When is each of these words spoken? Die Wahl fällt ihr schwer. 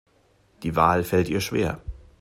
Die 0.63 0.75
Wahl 0.75 1.03
fällt 1.03 1.29
ihr 1.29 1.41
schwer. 1.41 1.79